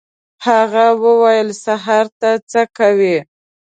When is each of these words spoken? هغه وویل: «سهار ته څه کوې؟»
هغه 0.47 0.85
وویل: 1.03 1.47
«سهار 1.63 2.05
ته 2.19 2.29
څه 2.51 2.61
کوې؟» 2.77 3.17